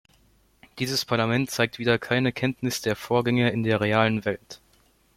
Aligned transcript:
Dieses 0.79 1.05
Parlament 1.05 1.51
zeigt 1.51 1.77
wieder 1.77 1.99
keine 1.99 2.31
Kenntnis 2.31 2.81
der 2.81 2.95
Vorgänge 2.95 3.51
in 3.51 3.61
der 3.61 3.81
realen 3.81 4.25
Welt. 4.25 4.59